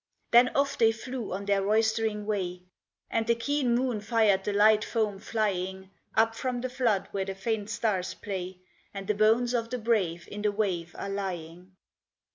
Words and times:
Then 0.31 0.49
off 0.55 0.79
they 0.79 0.91
flew 0.91 1.31
on 1.31 1.45
their 1.45 1.61
roystering 1.61 2.25
way, 2.25 2.63
And 3.11 3.27
the 3.27 3.35
keen 3.35 3.75
moon 3.75 4.01
fired 4.01 4.43
the 4.43 4.51
light 4.51 4.83
foam 4.83 5.19
flying 5.19 5.91
Up 6.15 6.33
from 6.33 6.61
the 6.61 6.69
flood 6.69 7.07
where 7.11 7.25
the 7.25 7.35
faint 7.35 7.69
stars 7.69 8.15
play, 8.15 8.61
And 8.95 9.05
the 9.05 9.13
bones 9.13 9.53
of 9.53 9.69
the 9.69 9.77
brave 9.77 10.27
in 10.31 10.41
the 10.41 10.51
wave 10.51 10.95
are 10.97 11.07
lying. 11.09 11.75